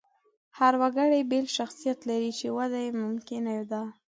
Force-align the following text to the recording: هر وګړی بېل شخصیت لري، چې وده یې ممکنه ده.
هر 0.59 0.73
وګړی 0.81 1.21
بېل 1.31 1.47
شخصیت 1.57 1.99
لري، 2.09 2.31
چې 2.39 2.47
وده 2.57 2.79
یې 2.85 2.91
ممکنه 3.01 3.55
ده. 3.71 3.83